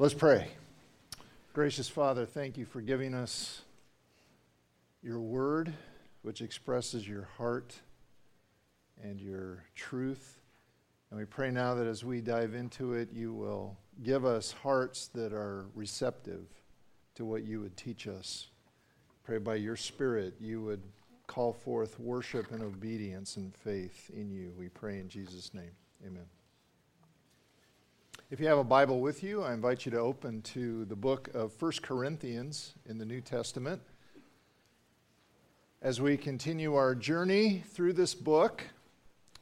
[0.00, 0.46] Let's pray.
[1.52, 3.62] Gracious Father, thank you for giving us
[5.02, 5.72] your word,
[6.22, 7.74] which expresses your heart
[9.02, 10.38] and your truth.
[11.10, 15.08] And we pray now that as we dive into it, you will give us hearts
[15.14, 16.46] that are receptive
[17.16, 18.46] to what you would teach us.
[19.24, 20.84] Pray by your Spirit you would
[21.26, 24.52] call forth worship and obedience and faith in you.
[24.56, 25.72] We pray in Jesus' name.
[26.06, 26.37] Amen.
[28.30, 31.30] If you have a Bible with you, I invite you to open to the book
[31.32, 33.80] of 1 Corinthians in the New Testament.
[35.80, 38.64] As we continue our journey through this book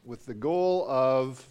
[0.05, 1.45] with the goal of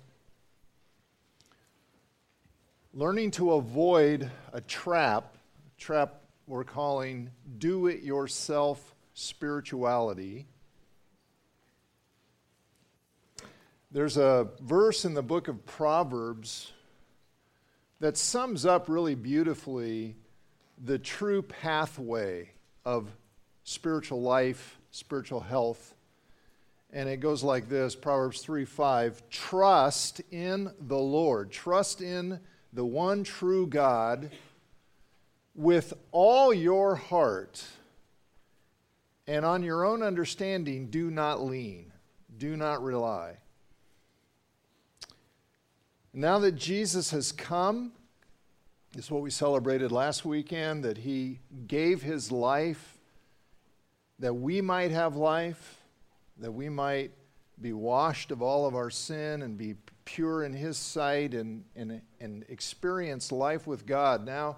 [2.94, 10.46] learning to avoid a trap, a trap we're calling do it yourself spirituality.
[13.90, 16.72] There's a verse in the book of Proverbs
[18.00, 20.16] that sums up really beautifully
[20.82, 22.50] the true pathway
[22.84, 23.10] of
[23.64, 25.94] spiritual life, spiritual health.
[26.92, 32.40] And it goes like this Proverbs 3 5 Trust in the Lord, trust in
[32.72, 34.30] the one true God
[35.54, 37.64] with all your heart,
[39.26, 41.92] and on your own understanding, do not lean,
[42.36, 43.38] do not rely.
[46.18, 47.92] Now that Jesus has come,
[48.94, 52.96] this is what we celebrated last weekend that he gave his life
[54.18, 55.82] that we might have life,
[56.38, 57.10] that we might
[57.60, 59.74] be washed of all of our sin and be
[60.06, 64.24] pure in his sight and, and, and experience life with God.
[64.24, 64.56] Now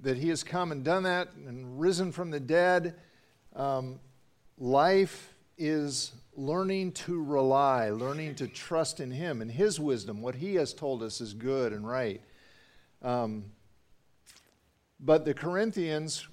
[0.00, 2.94] that he has come and done that and risen from the dead,
[3.56, 4.00] um,
[4.58, 10.22] life is learning to rely, learning to trust in Him and His wisdom.
[10.22, 12.22] What He has told us is good and right.
[13.02, 13.44] Um,
[14.98, 16.26] but the Corinthians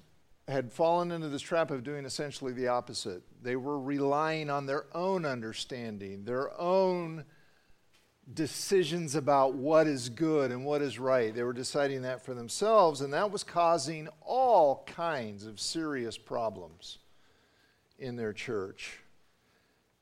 [0.46, 3.22] had fallen into this trap of doing essentially the opposite.
[3.42, 7.24] They were relying on their own understanding, their own
[8.32, 11.34] decisions about what is good and what is right.
[11.34, 16.98] They were deciding that for themselves, and that was causing all kinds of serious problems
[17.98, 19.00] in their church.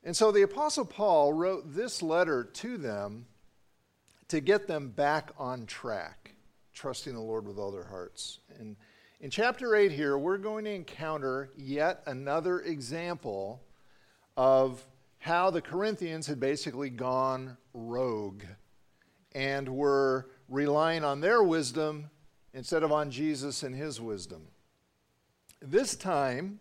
[0.03, 3.25] And so the Apostle Paul wrote this letter to them
[4.29, 6.35] to get them back on track,
[6.73, 8.39] trusting the Lord with all their hearts.
[8.59, 8.75] And
[9.19, 13.61] in chapter 8 here, we're going to encounter yet another example
[14.35, 14.85] of
[15.19, 18.43] how the Corinthians had basically gone rogue
[19.33, 22.09] and were relying on their wisdom
[22.53, 24.47] instead of on Jesus and his wisdom.
[25.61, 26.59] This time,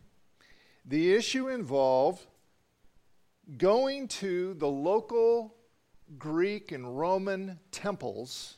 [0.84, 2.26] the issue involved
[3.58, 5.54] going to the local
[6.18, 8.56] Greek and Roman temples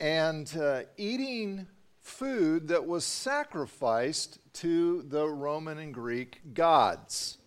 [0.00, 1.66] and uh, eating
[2.00, 7.38] food that was sacrificed to the Roman and Greek gods.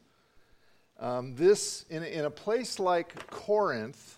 [0.98, 4.18] Um, this, in, in a place like Corinth,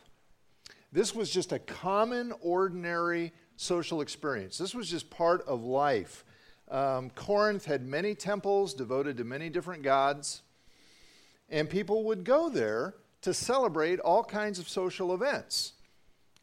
[0.92, 4.60] this was just a common, ordinary social experience.
[4.60, 6.24] This was just part of life.
[6.70, 10.44] Um, Corinth had many temples devoted to many different gods.
[11.50, 15.74] And people would go there to celebrate all kinds of social events.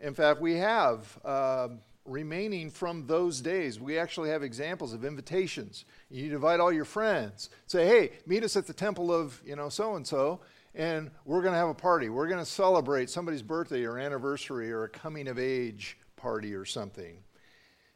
[0.01, 1.69] In fact, we have uh,
[2.05, 5.85] remaining from those days, we actually have examples of invitations.
[6.11, 7.51] You invite all your friends.
[7.67, 10.41] Say, hey, meet us at the temple of, you know, so and so,
[10.75, 12.09] and we're going to have a party.
[12.09, 16.65] We're going to celebrate somebody's birthday or anniversary or a coming of age party or
[16.65, 17.19] something.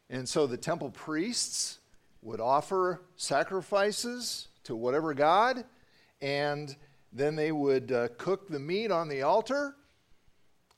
[0.09, 1.79] And so the temple priests
[2.21, 5.63] would offer sacrifices to whatever God,
[6.21, 6.75] and
[7.11, 9.75] then they would uh, cook the meat on the altar,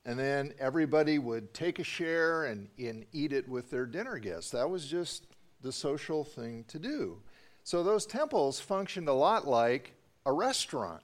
[0.04, 4.50] and then everybody would take a share and, and eat it with their dinner guests.
[4.50, 5.26] That was just
[5.60, 7.20] the social thing to do.
[7.64, 9.94] So those temples functioned a lot like
[10.26, 11.02] a restaurant,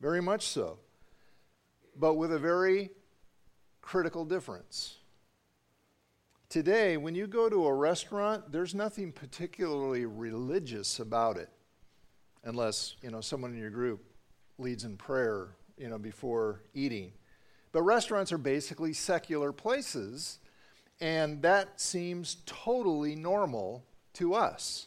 [0.00, 0.78] very much so,
[1.96, 2.90] but with a very
[3.80, 4.98] critical difference.
[6.48, 11.48] Today, when you go to a restaurant, there's nothing particularly religious about it
[12.44, 14.02] unless you know someone in your group
[14.58, 17.12] leads in prayer you know before eating.
[17.72, 20.38] But restaurants are basically secular places
[21.02, 23.84] and that seems totally normal
[24.14, 24.86] to us.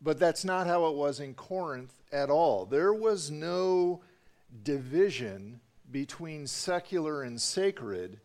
[0.00, 2.64] But that's not how it was in corinth at all.
[2.64, 4.02] There was no
[4.62, 5.60] division
[5.90, 8.20] between secular and sacred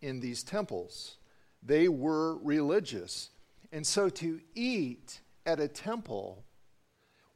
[0.00, 1.16] in these temples.
[1.60, 3.30] They were religious.
[3.72, 6.44] And so to eat at a temple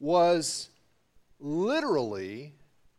[0.01, 0.71] was
[1.41, 2.55] literally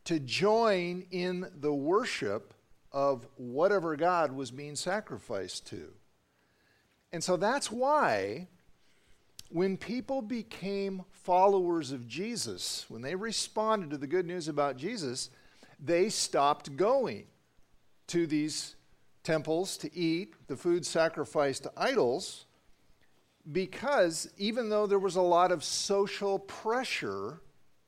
[0.05, 2.53] to join in the worship
[2.91, 5.93] of whatever God was being sacrificed to.
[7.11, 8.47] And so that's why
[9.49, 15.29] when people became followers of Jesus, when they responded to the good news about Jesus,
[15.79, 17.25] they stopped going
[18.07, 18.75] to these
[19.23, 22.45] temples to eat the food sacrificed to idols
[23.51, 27.41] because even though there was a lot of social pressure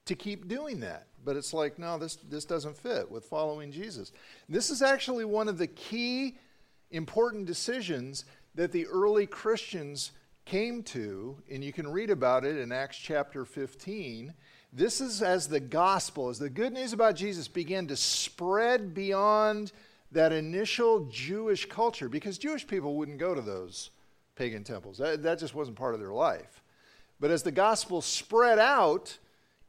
[0.06, 4.12] to keep doing that, but it's like, no, this, this doesn't fit with following Jesus.
[4.50, 6.38] This is actually one of the key
[6.90, 8.25] important decisions
[8.56, 10.12] that the early Christians
[10.46, 14.34] came to, and you can read about it in Acts chapter 15.
[14.74, 19.72] This is as the gospel, as the good news about Jesus began to spread beyond
[20.12, 23.92] that initial Jewish culture, because Jewish people wouldn't go to those
[24.42, 24.98] pagan temples.
[24.98, 26.64] That, that just wasn't part of their life.
[27.20, 29.16] But as the gospel spread out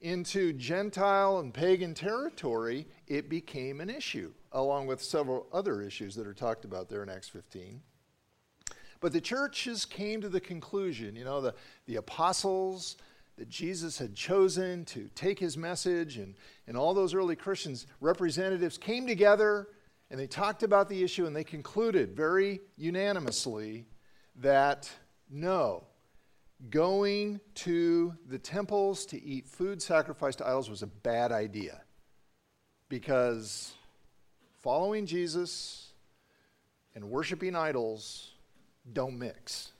[0.00, 6.26] into Gentile and pagan territory, it became an issue, along with several other issues that
[6.26, 7.82] are talked about there in Acts 15.
[9.00, 11.54] But the churches came to the conclusion, you know, the,
[11.84, 12.96] the apostles
[13.36, 16.34] that Jesus had chosen to take his message, and,
[16.66, 19.68] and all those early Christians, representatives, came together
[20.10, 23.86] and they talked about the issue and they concluded very unanimously
[24.36, 24.90] that
[25.30, 25.84] no,
[26.70, 31.80] going to the temples to eat food sacrificed to idols was a bad idea
[32.88, 33.72] because
[34.62, 35.92] following Jesus
[36.94, 38.32] and worshiping idols
[38.92, 39.72] don't mix.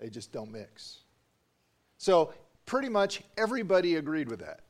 [0.00, 1.00] They just don't mix.
[1.98, 2.34] So,
[2.66, 4.60] pretty much everybody agreed with that,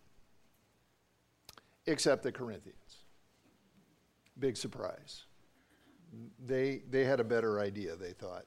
[1.86, 2.78] except the Corinthians.
[4.38, 5.24] Big surprise.
[6.44, 8.44] They, they had a better idea, they thought.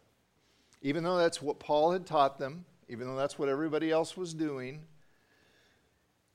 [0.81, 4.33] Even though that's what Paul had taught them, even though that's what everybody else was
[4.33, 4.81] doing,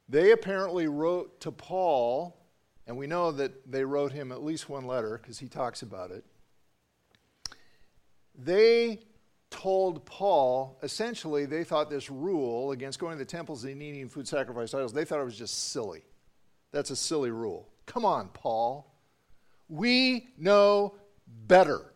[0.09, 2.37] they apparently wrote to Paul,
[2.87, 6.11] and we know that they wrote him at least one letter because he talks about
[6.11, 6.25] it.
[8.35, 9.00] They
[9.50, 14.27] told Paul, essentially, they thought this rule against going to the temples and eating food
[14.27, 16.03] sacrificed idols, they thought it was just silly.
[16.73, 17.69] That's a silly rule.
[17.87, 18.95] Come on, Paul.
[19.69, 20.95] We know
[21.47, 21.92] better.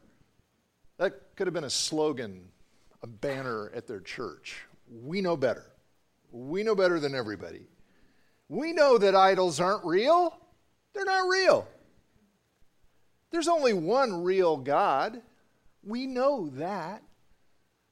[1.37, 2.49] Could have been a slogan,
[3.03, 4.63] a banner at their church.
[4.91, 5.67] We know better.
[6.33, 7.67] We know better than everybody.
[8.49, 10.37] We know that idols aren't real.
[10.95, 11.69] They're not real.
[13.31, 15.21] There's only one real God.
[15.83, 17.03] We know that.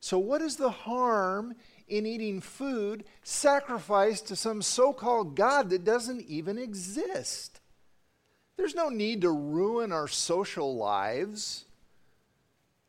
[0.01, 1.55] So, what is the harm
[1.89, 7.61] in eating food sacrificed to some so called God that doesn't even exist?
[8.57, 11.65] There's no need to ruin our social lives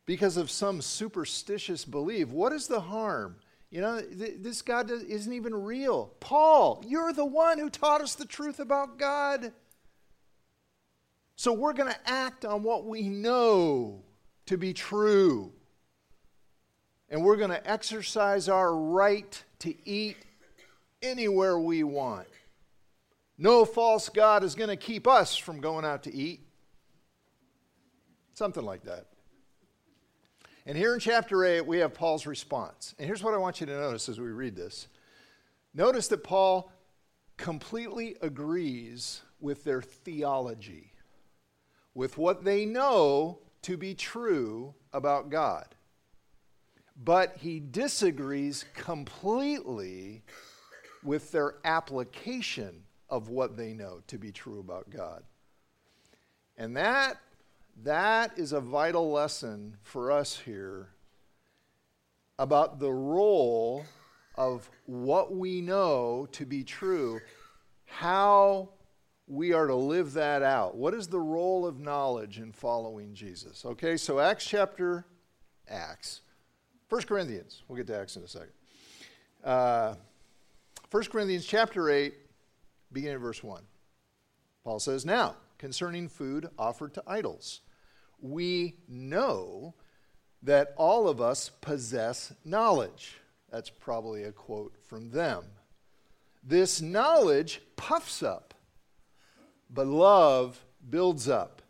[0.06, 2.28] because of some superstitious belief.
[2.28, 3.36] What is the harm?
[3.70, 6.12] You know, th- this God isn't even real.
[6.20, 9.52] Paul, you're the one who taught us the truth about God.
[11.34, 14.04] So we're going to act on what we know
[14.46, 15.52] to be true.
[17.08, 20.16] And we're going to exercise our right to eat
[21.02, 22.28] anywhere we want.
[23.38, 26.40] No false God is going to keep us from going out to eat.
[28.32, 29.06] Something like that.
[30.68, 32.96] And here in chapter 8, we have Paul's response.
[32.98, 34.88] And here's what I want you to notice as we read this
[35.72, 36.72] notice that Paul
[37.36, 40.92] completely agrees with their theology,
[41.94, 45.66] with what they know to be true about God.
[46.96, 50.22] But he disagrees completely
[51.04, 55.22] with their application of what they know to be true about God.
[56.56, 57.18] And that,
[57.84, 60.88] that is a vital lesson for us here
[62.38, 63.84] about the role
[64.36, 67.20] of what we know to be true,
[67.86, 68.68] how
[69.26, 70.76] we are to live that out.
[70.76, 73.64] What is the role of knowledge in following Jesus?
[73.64, 75.04] Okay, so Acts chapter,
[75.68, 76.20] Acts.
[76.88, 78.52] 1 Corinthians, we'll get to Acts in a second.
[79.42, 79.94] Uh,
[80.90, 82.14] 1 Corinthians chapter 8,
[82.92, 83.62] beginning of verse 1.
[84.62, 87.62] Paul says, Now, concerning food offered to idols,
[88.20, 89.74] we know
[90.42, 93.18] that all of us possess knowledge.
[93.50, 95.44] That's probably a quote from them.
[96.42, 98.54] This knowledge puffs up,
[99.68, 101.62] but love builds up.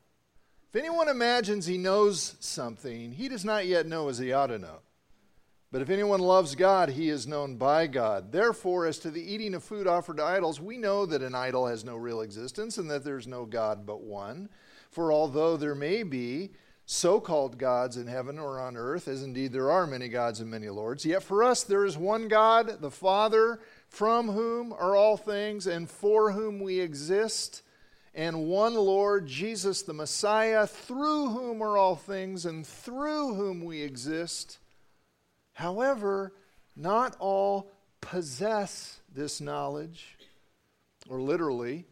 [0.69, 4.59] If anyone imagines he knows something, he does not yet know as he ought to
[4.59, 4.81] know.
[5.73, 8.33] But if anyone loves God, he is known by God.
[8.33, 11.67] Therefore, as to the eating of food offered to idols, we know that an idol
[11.67, 14.49] has no real existence and that there's no God but one.
[14.91, 16.51] For although there may be
[16.87, 20.51] so called gods in heaven or on earth, as indeed there are many gods and
[20.51, 25.17] many lords, yet for us there is one God, the Father, from whom are all
[25.17, 27.63] things and for whom we exist,
[28.15, 33.83] and one Lord, Jesus the Messiah, through whom are all things and through whom we
[33.83, 34.59] exist.
[35.53, 36.33] However,
[36.77, 40.17] not all possess this knowledge,
[41.09, 41.85] or literally,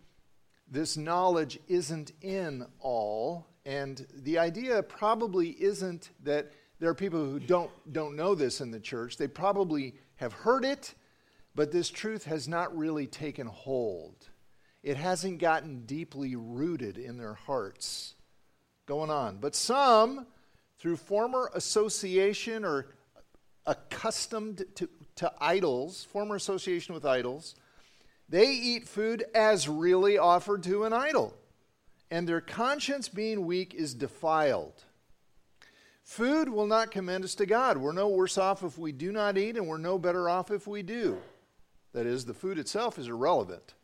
[0.75, 3.47] this knowledge isn't in all.
[3.64, 8.73] And the idea probably isn't that there are people who don't, don't know this in
[8.73, 9.16] the church.
[9.16, 10.95] They probably have heard it,
[11.54, 14.28] but this truth has not really taken hold.
[14.83, 18.16] It hasn't gotten deeply rooted in their hearts.
[18.87, 19.38] Going on.
[19.38, 20.26] But some,
[20.78, 22.88] through former association or
[23.64, 27.54] accustomed to, to idols, former association with idols,
[28.28, 31.37] they eat food as really offered to an idol,
[32.11, 34.85] and their conscience being weak is defiled.
[36.02, 37.78] Food will not commend us to God.
[37.78, 40.66] We're no worse off if we do not eat, and we're no better off if
[40.66, 41.19] we do.
[41.93, 43.75] That is, the food itself is irrelevant.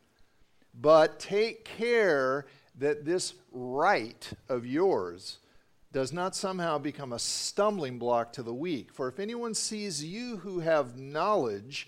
[0.73, 2.45] But take care
[2.77, 5.39] that this right of yours
[5.91, 8.93] does not somehow become a stumbling block to the weak.
[8.93, 11.87] For if anyone sees you who have knowledge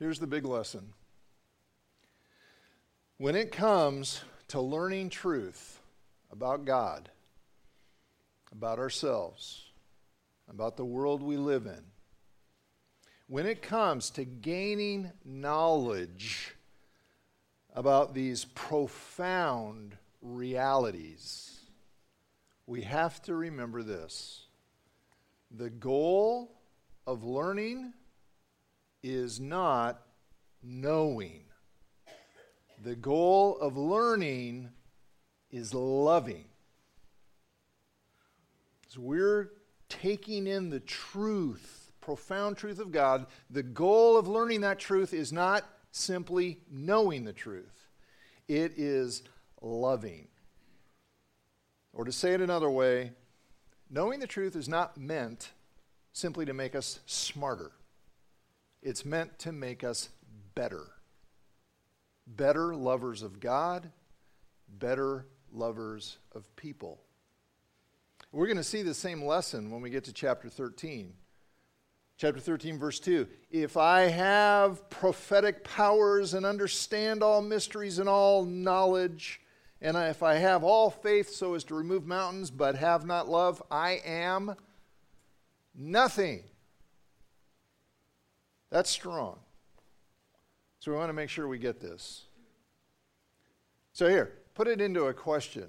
[0.00, 0.94] Here's the big lesson.
[3.18, 5.78] When it comes to learning truth
[6.32, 7.10] about God,
[8.50, 9.62] about ourselves,
[10.48, 11.82] about the world we live in,
[13.26, 16.54] when it comes to gaining knowledge
[17.74, 21.60] about these profound realities,
[22.66, 24.46] we have to remember this.
[25.50, 26.56] The goal
[27.06, 27.92] of learning
[29.02, 30.02] is not
[30.62, 31.44] knowing.
[32.82, 34.70] The goal of learning
[35.50, 36.44] is loving.
[38.88, 39.50] So we're
[39.88, 45.32] taking in the truth profound truth of God, the goal of learning that truth is
[45.32, 47.88] not simply knowing the truth,
[48.48, 49.22] it is
[49.60, 50.28] loving.
[51.92, 53.12] Or to say it another way,
[53.90, 55.50] knowing the truth is not meant
[56.12, 57.72] simply to make us smarter,
[58.82, 60.08] it's meant to make us
[60.54, 60.86] better.
[62.26, 63.90] Better lovers of God,
[64.68, 67.00] better lovers of people.
[68.32, 71.12] We're going to see the same lesson when we get to chapter 13.
[72.16, 73.26] Chapter 13, verse 2.
[73.50, 79.40] If I have prophetic powers and understand all mysteries and all knowledge,
[79.80, 83.62] and if I have all faith so as to remove mountains, but have not love,
[83.70, 84.54] I am
[85.74, 86.42] nothing.
[88.70, 89.38] That's strong.
[90.78, 92.24] So we want to make sure we get this.
[93.92, 95.66] So here, put it into a question.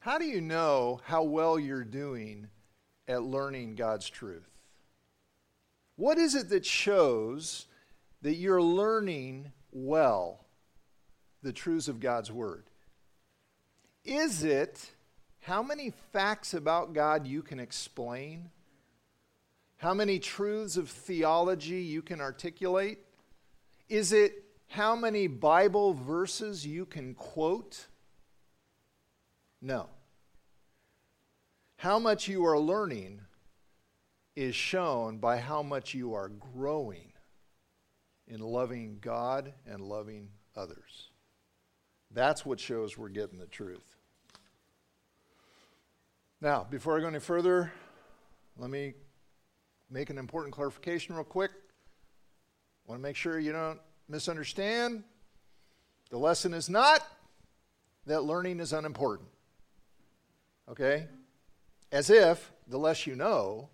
[0.00, 2.48] How do you know how well you're doing
[3.06, 4.48] at learning God's truth?
[5.96, 7.66] What is it that shows
[8.22, 10.44] that you're learning well
[11.42, 12.64] the truths of God's Word?
[14.04, 14.90] Is it
[15.40, 18.50] how many facts about God you can explain?
[19.78, 22.98] How many truths of theology you can articulate?
[23.88, 27.86] Is it how many Bible verses you can quote?
[29.62, 29.88] No
[31.78, 33.20] how much you are learning
[34.34, 37.12] is shown by how much you are growing
[38.26, 41.10] in loving God and loving others.
[42.10, 43.96] That's what shows we're getting the truth.
[46.40, 47.72] Now, before I go any further,
[48.56, 48.94] let me
[49.90, 51.50] make an important clarification real quick.
[52.86, 55.04] Want to make sure you don't misunderstand.
[56.10, 57.06] The lesson is not
[58.06, 59.28] that learning is unimportant.
[60.70, 61.06] Okay?
[61.92, 63.68] as if the less you know,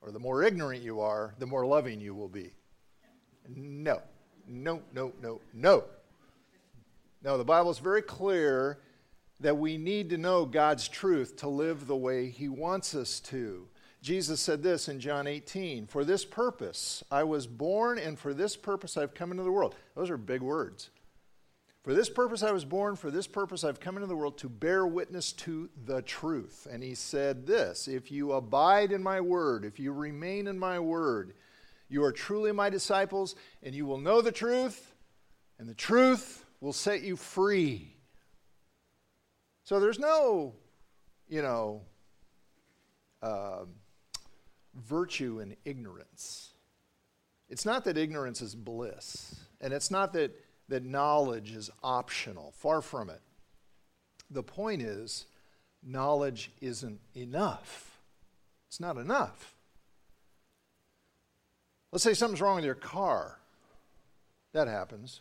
[0.00, 2.52] or the more ignorant you are, the more loving you will be.
[3.48, 4.00] No,
[4.48, 5.84] no, no, no, no.
[7.22, 8.78] No, the Bible is very clear
[9.40, 13.68] that we need to know God's truth to live the way He wants us to.
[14.04, 18.54] Jesus said this in John 18 For this purpose I was born, and for this
[18.54, 19.74] purpose I've come into the world.
[19.96, 20.90] Those are big words.
[21.82, 24.50] For this purpose I was born, for this purpose I've come into the world to
[24.50, 26.66] bear witness to the truth.
[26.70, 30.78] And he said this If you abide in my word, if you remain in my
[30.78, 31.32] word,
[31.88, 34.94] you are truly my disciples, and you will know the truth,
[35.58, 37.96] and the truth will set you free.
[39.62, 40.56] So there's no,
[41.26, 41.80] you know,
[43.22, 43.64] uh,
[44.74, 46.50] virtue in ignorance.
[47.48, 50.32] It's not that ignorance is bliss, and it's not that,
[50.68, 52.52] that knowledge is optional.
[52.56, 53.20] Far from it.
[54.30, 55.26] The point is,
[55.82, 58.00] knowledge isn't enough.
[58.68, 59.54] It's not enough.
[61.92, 63.38] Let's say something's wrong with your car.
[64.52, 65.20] That happens.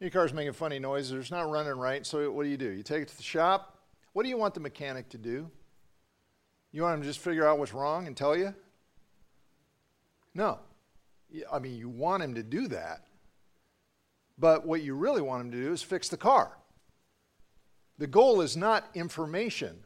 [0.00, 2.70] Your car's making funny noises, it's not running right, so what do you do?
[2.70, 3.78] You take it to the shop.
[4.12, 5.50] What do you want the mechanic to do?
[6.78, 8.54] You want him to just figure out what's wrong and tell you?
[10.32, 10.60] No.
[11.52, 13.02] I mean, you want him to do that.
[14.38, 16.56] But what you really want him to do is fix the car.
[17.98, 19.80] The goal is not information,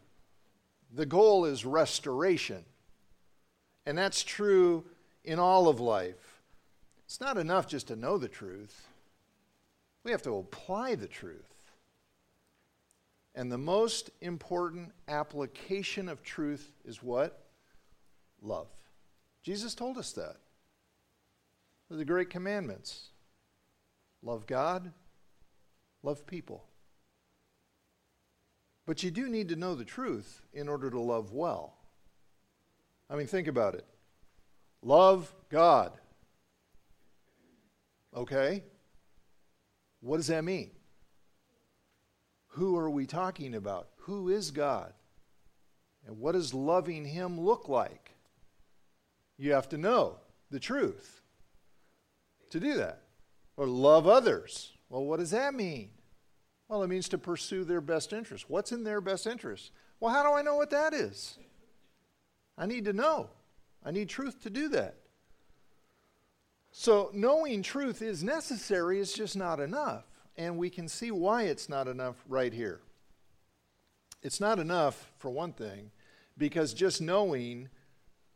[0.93, 2.63] the goal is restoration.
[3.87, 4.85] And that's true
[5.25, 6.43] in all of life.
[7.07, 8.87] It's not enough just to know the truth,
[10.05, 11.52] we have to apply the truth.
[13.35, 17.47] And the most important application of truth is what?
[18.43, 18.69] Love.
[19.43, 20.37] Jesus told us that.
[21.91, 23.09] The great commandments
[24.23, 24.93] love God,
[26.03, 26.65] love people.
[28.87, 31.75] But you do need to know the truth in order to love well.
[33.09, 33.85] I mean, think about it.
[34.83, 35.93] Love God.
[38.15, 38.65] Okay?
[40.01, 40.71] What does that mean?
[42.53, 43.89] Who are we talking about?
[44.01, 44.93] Who is God?
[46.07, 48.15] And what does loving Him look like?
[49.39, 50.17] You have to know
[50.51, 51.23] the truth
[52.51, 53.03] to do that.
[53.57, 54.73] Or love others.
[54.89, 55.91] Well, what does that mean?
[56.69, 58.49] Well, it means to pursue their best interest.
[58.49, 59.73] What's in their best interest?
[60.01, 61.39] Well, how do I know what that is?
[62.59, 63.31] I need to know.
[63.85, 64.97] I need truth to do that.
[66.71, 70.05] So, knowing truth is necessary, it's just not enough.
[70.37, 72.81] And we can see why it's not enough right here.
[74.23, 75.91] It's not enough, for one thing,
[76.39, 77.69] because just knowing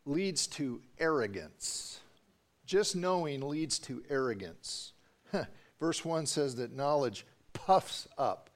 [0.04, 2.00] leads to arrogance.
[2.66, 4.92] Just knowing leads to arrogance.
[5.80, 8.50] Verse 1 says that knowledge puffs up.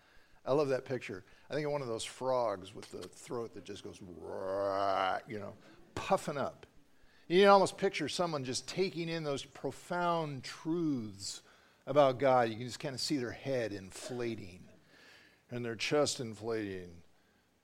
[0.45, 1.25] I love that picture.
[1.51, 4.01] I think of one of those frogs with the throat that just goes,
[5.29, 5.53] you know,
[5.95, 6.67] puffing up.
[7.29, 11.43] You can almost picture someone just taking in those profound truths
[11.91, 12.49] about God.
[12.49, 14.61] You can just kind of see their head inflating
[15.51, 16.89] and their chest inflating.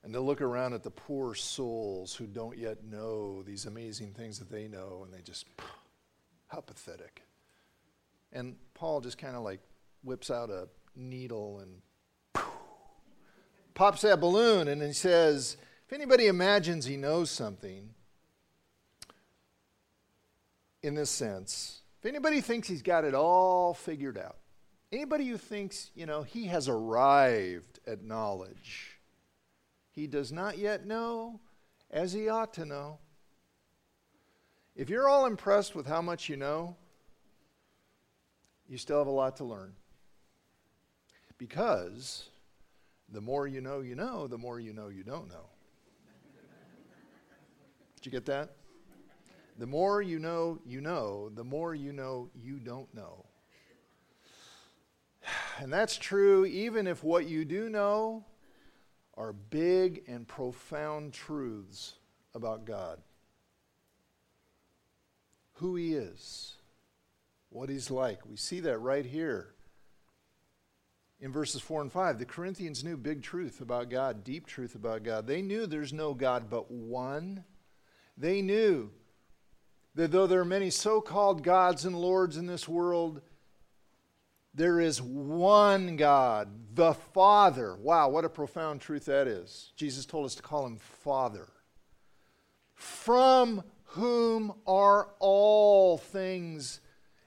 [0.03, 4.41] And they look around at the poor souls who don't yet know these amazing things
[4.41, 5.47] that they know, and they just,
[6.49, 7.23] how pathetic.
[8.33, 9.61] And Paul just kind of like
[10.03, 11.81] whips out a needle and
[13.75, 17.91] pops that balloon, and he says, if anybody imagines he knows something,
[20.83, 21.83] in this sense.
[22.07, 24.37] Anybody thinks he's got it all figured out,
[24.93, 29.01] anybody who thinks, you know, he has arrived at knowledge,
[29.91, 31.41] he does not yet know
[31.91, 32.99] as he ought to know.
[34.75, 36.77] If you're all impressed with how much you know,
[38.69, 39.73] you still have a lot to learn.
[41.39, 42.29] Because
[43.11, 45.47] the more you know, you know, the more you know, you don't know.
[47.97, 48.51] Did you get that?
[49.59, 53.25] The more you know, you know, the more you know, you don't know.
[55.59, 58.27] And that's true even if what you do know
[59.17, 61.95] are big and profound truths
[62.35, 62.99] about God.
[65.55, 66.55] Who He is,
[67.49, 68.27] what He's like.
[68.27, 69.55] We see that right here
[71.21, 72.19] in verses 4 and 5.
[72.19, 75.27] The Corinthians knew big truth about God, deep truth about God.
[75.27, 77.45] They knew there's no God but one.
[78.19, 78.91] They knew
[79.97, 83.23] that though there are many so called gods and lords in this world,
[84.55, 87.75] there is one God, the Father.
[87.77, 89.73] Wow, what a profound truth that is.
[89.75, 91.49] Jesus told us to call him Father.
[92.75, 96.81] From whom are all things,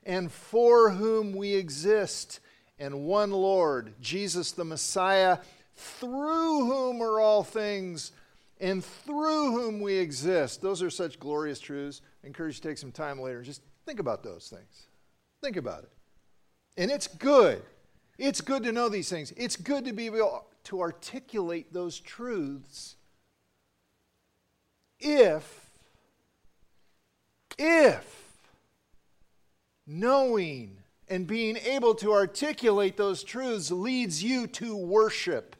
[0.03, 2.39] and for whom we exist,
[2.77, 5.39] and one Lord, Jesus the Messiah,
[5.75, 8.11] through whom are all things,
[8.59, 10.61] and through whom we exist.
[10.61, 12.01] Those are such glorious truths.
[12.23, 14.87] I encourage you to take some time later and just think about those things.
[15.41, 15.91] Think about it.
[16.77, 17.61] And it's good.
[18.17, 19.31] It's good to know these things.
[19.37, 22.95] It's good to be able to articulate those truths
[24.99, 25.69] if,
[27.57, 28.37] if
[29.87, 35.55] knowing and being able to articulate those truths leads you to worship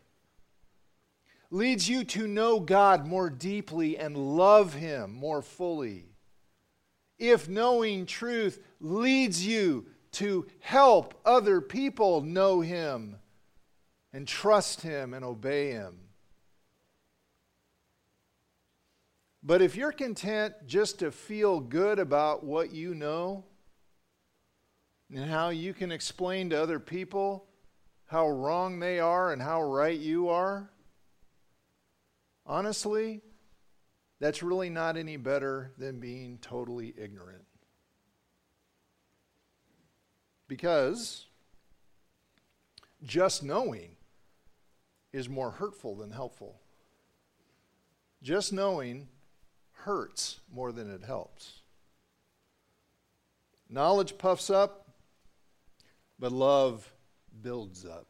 [1.52, 6.06] leads you to know God more deeply and love Him more fully.
[7.18, 13.18] If knowing truth leads you to help other people know Him
[14.14, 16.00] and trust Him and obey Him.
[19.42, 23.46] But if you're content just to feel good about what you know
[25.14, 27.46] and how you can explain to other people
[28.06, 30.70] how wrong they are and how right you are,
[32.50, 33.22] honestly,
[34.20, 37.46] that's really not any better than being totally ignorant.
[40.48, 41.28] Because
[43.04, 43.96] just knowing
[45.14, 46.60] is more hurtful than helpful.
[48.22, 49.08] Just knowing
[49.72, 51.62] hurts more than it helps.
[53.70, 54.88] Knowledge puffs up,
[56.18, 56.92] but love
[57.42, 58.08] builds up.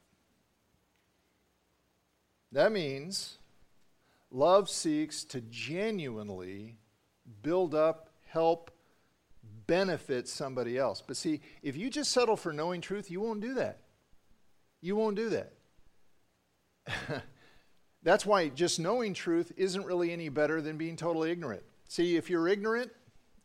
[2.53, 3.38] That means
[4.31, 6.77] love seeks to genuinely
[7.41, 8.71] build up, help,
[9.67, 11.03] benefit somebody else.
[11.05, 13.79] But see, if you just settle for knowing truth, you won't do that.
[14.81, 15.53] You won't do that.
[18.03, 21.63] That's why just knowing truth isn't really any better than being totally ignorant.
[21.87, 22.91] See, if you're ignorant,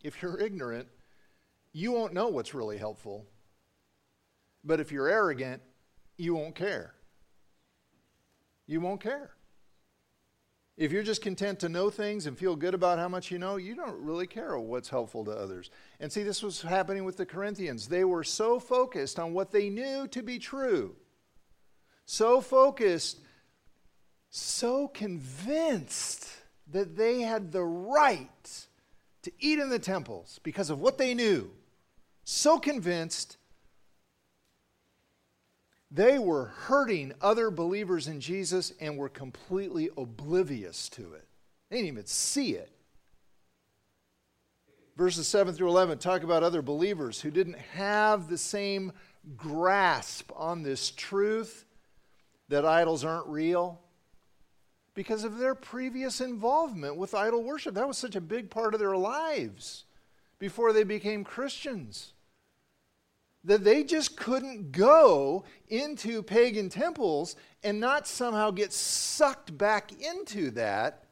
[0.03, 0.89] if you're ignorant,
[1.73, 3.27] you won't know what's really helpful.
[4.63, 5.61] But if you're arrogant,
[6.17, 6.95] you won't care.
[8.67, 9.33] You won't care.
[10.77, 13.57] If you're just content to know things and feel good about how much you know,
[13.57, 15.71] you don't really care what's helpful to others.
[16.01, 17.87] And see, this was happening with the Corinthians.
[17.87, 20.97] They were so focused on what they knew to be true,
[22.07, 23.21] so focused,
[24.31, 26.29] so convinced
[26.73, 28.67] that they had the right
[29.23, 31.51] to eat in the temples because of what they knew,
[32.25, 33.37] so convinced
[35.95, 41.25] they were hurting other believers in Jesus and were completely oblivious to it.
[41.71, 42.69] They didn't even see it.
[44.97, 48.93] Verses 7 through 11 talk about other believers who didn't have the same
[49.37, 51.65] grasp on this truth
[52.49, 53.81] that idols aren't real
[54.95, 57.75] because of their previous involvement with idol worship.
[57.75, 59.85] That was such a big part of their lives
[60.41, 62.15] before they became Christians
[63.45, 70.51] that they just couldn't go into pagan temples and not somehow get sucked back into
[70.53, 71.05] that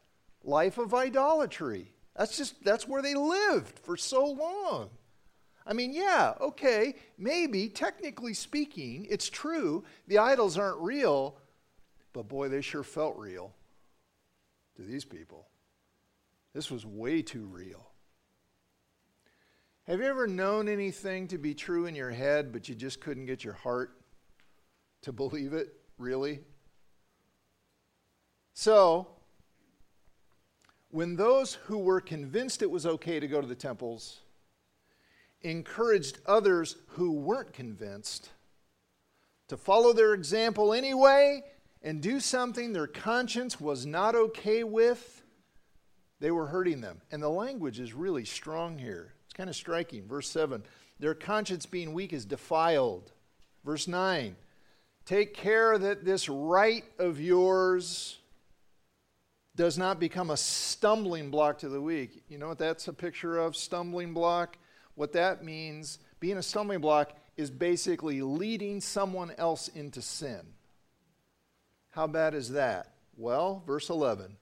[0.43, 1.93] life of idolatry.
[2.17, 4.91] That's just that's where they lived for so long.
[5.67, 11.37] I mean, yeah, okay, maybe technically speaking, it's true, the idols aren't real,
[12.13, 13.53] but boy, they sure felt real
[14.77, 15.47] to these people.
[16.53, 17.92] This was way too real.
[19.93, 23.27] Have you ever known anything to be true in your head, but you just couldn't
[23.27, 23.91] get your heart
[25.03, 26.41] to believe it, really?
[28.55, 29.07] So,
[30.89, 34.21] when those who were convinced it was okay to go to the temples
[35.43, 38.31] encouraged others who weren't convinced
[39.49, 41.43] to follow their example anyway
[41.83, 45.23] and do something their conscience was not okay with,
[46.19, 47.03] they were hurting them.
[47.11, 49.13] And the language is really strong here.
[49.33, 50.07] It's kind of striking.
[50.07, 50.63] Verse 7
[50.99, 53.13] Their conscience being weak is defiled.
[53.65, 54.37] Verse 9
[55.07, 58.19] Take care that this right of yours
[59.57, 62.23] does not become a stumbling block to the weak.
[62.29, 63.57] You know what that's a picture of?
[63.57, 64.59] Stumbling block?
[64.97, 70.41] What that means, being a stumbling block, is basically leading someone else into sin.
[71.93, 72.93] How bad is that?
[73.17, 74.37] Well, verse 11.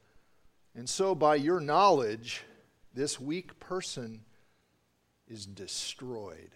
[0.75, 2.43] And so, by your knowledge,
[2.93, 4.23] this weak person
[5.31, 6.51] is destroyed.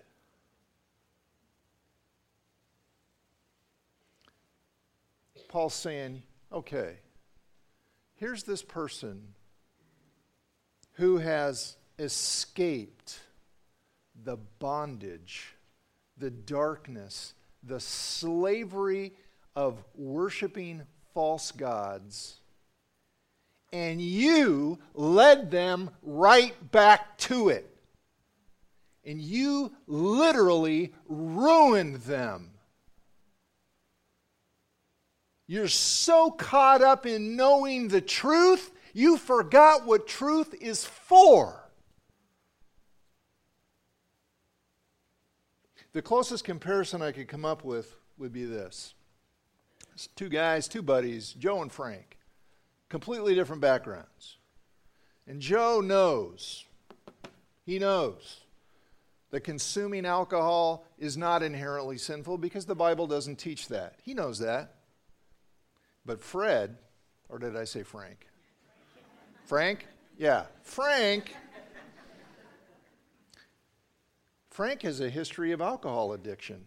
[5.48, 6.96] Paul's saying, okay,
[8.16, 9.34] here's this person
[10.94, 13.20] who has escaped
[14.24, 15.54] the bondage,
[16.18, 19.12] the darkness, the slavery
[19.54, 20.82] of worshiping
[21.12, 22.40] false gods,
[23.72, 27.73] and you led them right back to it
[29.04, 32.50] and you literally ruined them.
[35.46, 41.60] You're so caught up in knowing the truth, you forgot what truth is for.
[45.92, 48.94] The closest comparison I could come up with would be this
[49.92, 52.16] it's two guys, two buddies, Joe and Frank,
[52.88, 54.38] completely different backgrounds.
[55.26, 56.64] And Joe knows,
[57.64, 58.43] he knows
[59.34, 63.96] that consuming alcohol is not inherently sinful because the Bible doesn't teach that.
[64.04, 64.76] He knows that.
[66.06, 66.78] But Fred,
[67.28, 68.28] or did I say Frank?
[69.44, 69.88] Frank?
[70.16, 71.34] Yeah, Frank.
[74.50, 76.66] Frank has a history of alcohol addiction.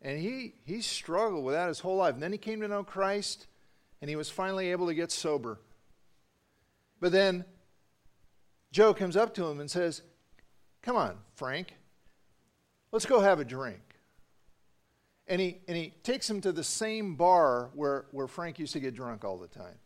[0.00, 2.14] And he, he struggled with that his whole life.
[2.14, 3.48] And then he came to know Christ,
[4.00, 5.58] and he was finally able to get sober.
[7.00, 7.44] But then
[8.70, 10.02] Joe comes up to him and says,
[10.82, 11.74] Come on, Frank,
[12.92, 13.80] let's go have a drink.
[15.26, 18.80] And he, and he takes him to the same bar where, where Frank used to
[18.80, 19.78] get drunk all the time.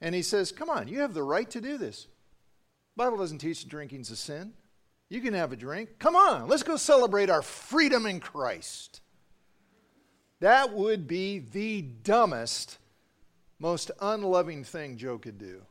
[0.00, 2.06] And he says, Come on, you have the right to do this.
[2.96, 4.52] The Bible doesn't teach drinking's a sin.
[5.08, 5.98] You can have a drink.
[5.98, 9.00] Come on, let's go celebrate our freedom in Christ.
[10.40, 12.78] That would be the dumbest,
[13.58, 15.62] most unloving thing Joe could do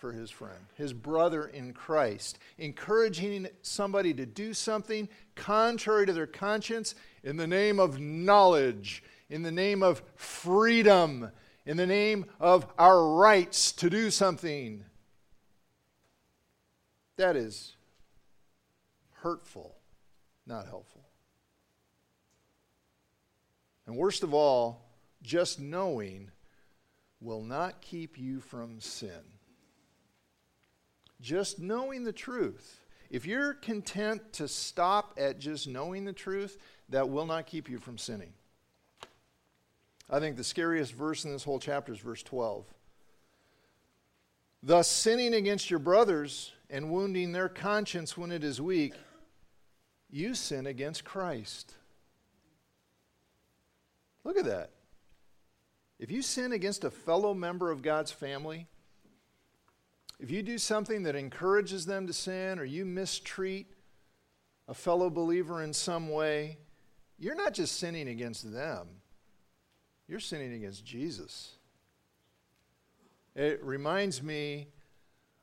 [0.00, 6.26] for his friend, his brother in Christ, encouraging somebody to do something contrary to their
[6.26, 11.30] conscience in the name of knowledge, in the name of freedom,
[11.66, 14.84] in the name of our rights to do something.
[17.16, 17.76] That is
[19.16, 19.76] hurtful,
[20.46, 21.04] not helpful.
[23.86, 24.86] And worst of all,
[25.22, 26.30] just knowing
[27.20, 29.39] will not keep you from sin.
[31.20, 32.80] Just knowing the truth.
[33.10, 37.78] If you're content to stop at just knowing the truth, that will not keep you
[37.78, 38.32] from sinning.
[40.08, 42.64] I think the scariest verse in this whole chapter is verse 12.
[44.62, 48.94] Thus, sinning against your brothers and wounding their conscience when it is weak,
[50.10, 51.74] you sin against Christ.
[54.24, 54.70] Look at that.
[55.98, 58.66] If you sin against a fellow member of God's family,
[60.20, 63.66] if you do something that encourages them to sin or you mistreat
[64.68, 66.58] a fellow believer in some way,
[67.18, 68.86] you're not just sinning against them,
[70.06, 71.56] you're sinning against Jesus.
[73.34, 74.68] It reminds me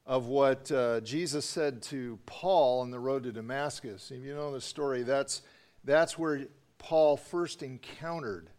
[0.05, 4.11] of what uh, Jesus said to Paul on the road to Damascus.
[4.11, 5.41] If you know the story, that's,
[5.83, 6.45] that's where
[6.77, 8.51] Paul first encountered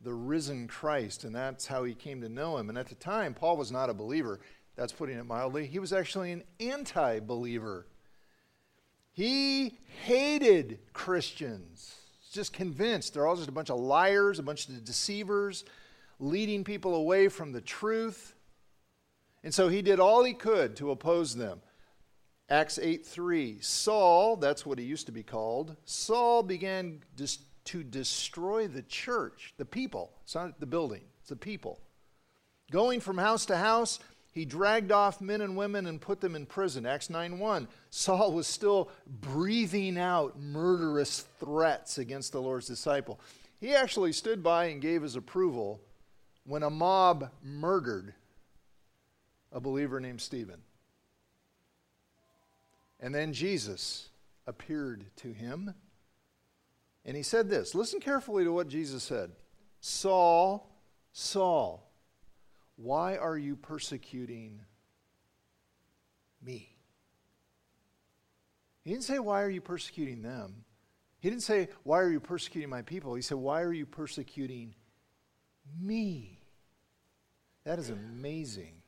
[0.00, 2.68] the risen Christ, and that's how he came to know him.
[2.68, 4.40] And at the time, Paul was not a believer.
[4.76, 5.66] That's putting it mildly.
[5.66, 7.86] He was actually an anti believer.
[9.12, 11.96] He hated Christians.
[12.32, 15.64] Just convinced they're all just a bunch of liars, a bunch of deceivers,
[16.18, 18.34] leading people away from the truth.
[19.44, 21.60] And so he did all he could to oppose them.
[22.48, 23.58] Acts 8 3.
[23.60, 29.54] Saul, that's what he used to be called, Saul began dis- to destroy the church,
[29.56, 30.12] the people.
[30.24, 31.80] It's not the building, it's the people.
[32.70, 33.98] Going from house to house,
[34.32, 36.86] he dragged off men and women and put them in prison.
[36.86, 37.68] Acts 9 1.
[37.90, 43.20] Saul was still breathing out murderous threats against the Lord's disciple.
[43.60, 45.80] He actually stood by and gave his approval
[46.44, 48.14] when a mob murdered
[49.52, 50.62] a believer named Stephen.
[52.98, 54.08] And then Jesus
[54.46, 55.74] appeared to him.
[57.04, 59.32] And he said this listen carefully to what Jesus said
[59.80, 60.70] Saul,
[61.12, 61.91] Saul,
[62.76, 64.60] why are you persecuting
[66.42, 66.76] me?
[68.82, 70.64] He didn't say, Why are you persecuting them?
[71.20, 73.14] He didn't say, Why are you persecuting my people?
[73.14, 74.74] He said, Why are you persecuting
[75.80, 76.40] me?
[77.64, 78.82] That is amazing.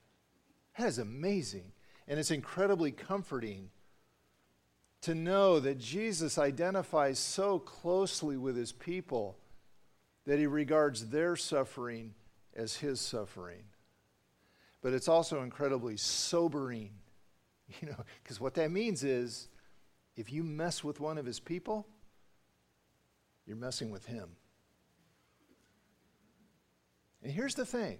[0.76, 1.72] That is amazing.
[2.08, 3.70] And it's incredibly comforting
[5.02, 9.38] to know that Jesus identifies so closely with his people
[10.26, 12.14] that he regards their suffering
[12.56, 13.64] as his suffering.
[14.84, 16.90] But it's also incredibly sobering,
[17.80, 19.48] you know, because what that means is
[20.14, 21.86] if you mess with one of his people,
[23.46, 24.28] you're messing with him.
[27.22, 27.98] And here's the thing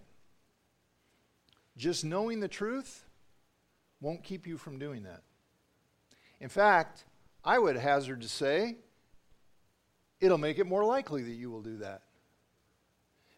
[1.74, 3.06] just knowing the truth
[4.02, 5.22] won't keep you from doing that.
[6.38, 7.04] In fact,
[7.42, 8.76] I would hazard to say
[10.20, 12.02] it'll make it more likely that you will do that.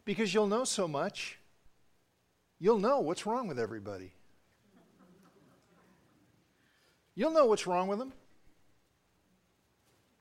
[0.05, 1.39] Because you'll know so much,
[2.59, 4.13] you'll know what's wrong with everybody.
[7.15, 8.13] You'll know what's wrong with them.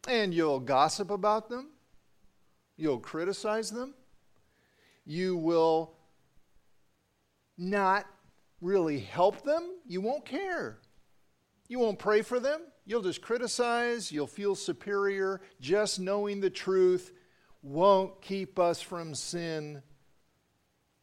[0.08, 1.72] And you'll gossip about them.
[2.78, 3.94] You'll criticize them.
[5.06, 5.96] You will
[7.58, 8.06] not
[8.62, 10.80] really help them, you won't care.
[11.68, 12.62] You won't pray for them.
[12.86, 14.12] You'll just criticize.
[14.12, 15.42] You'll feel superior.
[15.60, 17.12] Just knowing the truth
[17.64, 19.82] won't keep us from sin.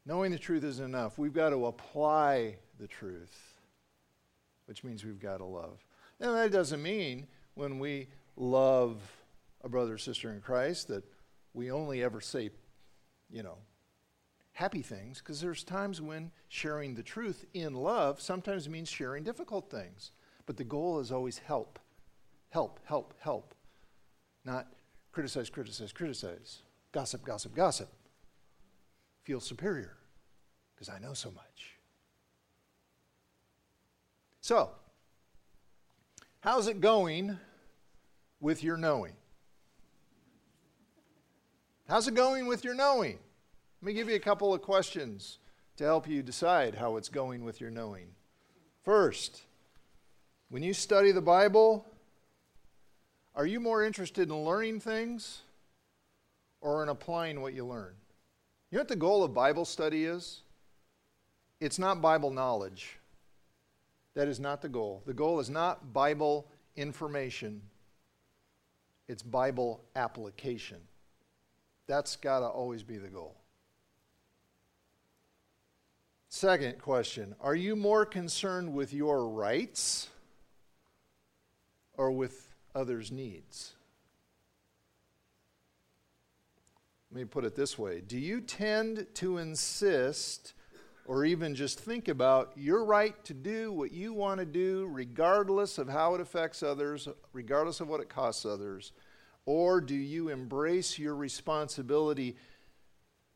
[0.05, 1.19] Knowing the truth isn't enough.
[1.19, 3.61] We've got to apply the truth,
[4.67, 5.85] which means we've got to love.
[6.19, 9.01] Now, that doesn't mean when we love
[9.62, 11.05] a brother or sister in Christ that
[11.55, 12.51] we only ever say,
[13.31, 13.59] you know,
[14.53, 19.71] happy things because there's times when sharing the truth in love sometimes means sharing difficult
[19.71, 20.12] things.
[20.47, 21.79] But the goal is always help.
[22.51, 23.55] Help, help, help.
[24.45, 24.67] Not
[25.12, 26.62] criticize, criticize, criticize.
[26.91, 27.88] Gossip, gossip, gossip.
[29.25, 29.97] Feel superior
[30.75, 31.77] because I know so much.
[34.41, 34.71] So,
[36.41, 37.39] how's it going
[38.41, 39.13] with your knowing?
[41.89, 43.19] How's it going with your knowing?
[43.81, 45.39] Let me give you a couple of questions
[45.77, 48.09] to help you decide how it's going with your knowing.
[48.83, 49.43] First,
[50.49, 51.87] when you study the Bible,
[53.35, 55.43] are you more interested in learning things
[56.61, 57.95] or in applying what you learn?
[58.73, 60.41] You know what the goal of Bible study is?
[61.61, 62.99] It's not Bible knowledge.
[64.15, 65.03] That is not the goal.
[65.05, 67.61] The goal is not Bible information,
[69.09, 70.79] it's Bible application.
[71.87, 73.37] That's got to always be the goal.
[76.31, 80.09] Second question Are you more concerned with your rights
[81.99, 83.75] or with others' needs?
[87.12, 90.55] Let me put it this way Do you tend to insist
[91.05, 95.77] or even just think about your right to do what you want to do, regardless
[95.79, 98.92] of how it affects others, regardless of what it costs others?
[99.44, 102.37] Or do you embrace your responsibility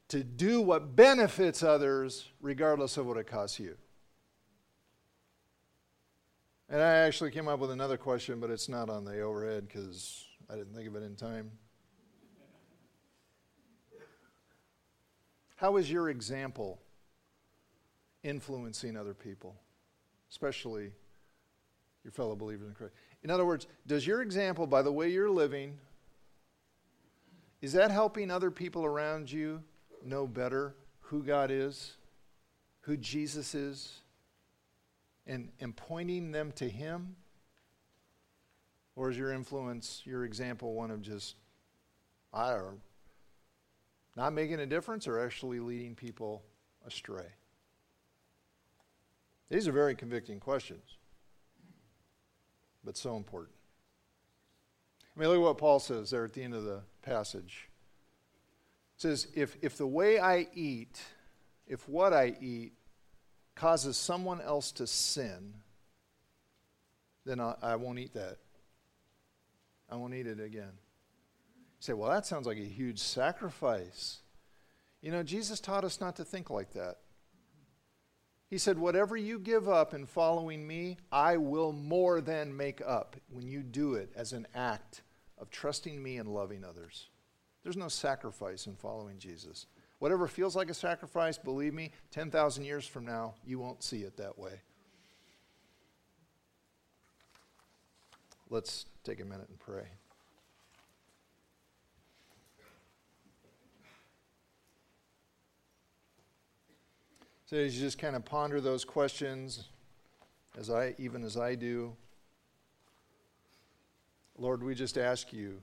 [0.09, 3.77] to do what benefits others regardless of what it costs you.
[6.69, 10.25] And I actually came up with another question, but it's not on the overhead because
[10.51, 11.51] I didn't think of it in time.
[15.57, 16.79] How is your example
[18.23, 19.57] influencing other people,
[20.31, 20.93] especially
[22.05, 22.95] your fellow believers in Christ?
[23.23, 25.79] In other words, does your example, by the way you're living,
[27.63, 29.63] is that helping other people around you
[30.05, 31.97] know better who God is,
[32.83, 34.01] who Jesus is,
[35.27, 37.17] and, and pointing them to Him?
[38.95, 41.37] Or is your influence, your example, one of just,
[42.33, 42.81] I don't know,
[44.17, 46.43] not making a difference or actually leading people
[46.87, 47.27] astray?
[49.49, 50.97] These are very convicting questions,
[52.83, 53.55] but so important.
[55.17, 57.69] I mean, look at what Paul says there at the end of the passage
[58.97, 61.01] It says, if, if the way I eat,
[61.67, 62.73] if what I eat
[63.55, 65.55] causes someone else to sin,
[67.25, 68.39] then I, I won't eat that.
[69.91, 70.73] I won't eat it again.
[71.87, 74.19] Say, well, that sounds like a huge sacrifice.
[75.03, 76.97] You know, Jesus taught us not to think like that.
[78.49, 83.15] He said, Whatever you give up in following me, I will more than make up
[83.31, 85.03] when you do it as an act
[85.39, 87.09] of trusting me and loving others.
[87.63, 89.67] There's no sacrifice in following Jesus.
[90.01, 94.17] Whatever feels like a sacrifice, believe me, 10,000 years from now, you won't see it
[94.17, 94.61] that way.
[98.51, 99.87] Let's take a minute and pray.
[107.49, 109.69] So as you just kind of ponder those questions,
[110.59, 111.95] as I even as I do,
[114.37, 115.61] Lord, we just ask you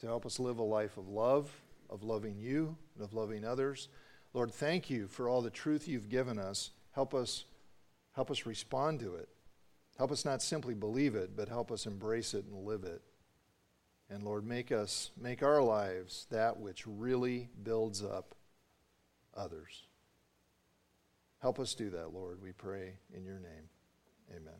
[0.00, 1.50] to help us live a life of love,
[1.90, 3.88] of loving you, and of loving others.
[4.32, 6.70] Lord, thank you for all the truth you've given us.
[6.92, 7.44] Help us
[8.14, 9.28] help us respond to it.
[9.98, 13.02] Help us not simply believe it, but help us embrace it and live it.
[14.08, 18.34] And Lord, make us make our lives that which really builds up
[19.36, 19.84] others.
[21.44, 23.68] Help us do that, Lord, we pray in your name.
[24.34, 24.54] Amen.